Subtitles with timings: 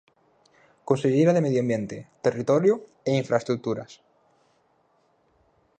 [0.89, 2.75] Conselleira de Medio Ambiente, Territorio
[3.09, 3.91] e Infraestruturas.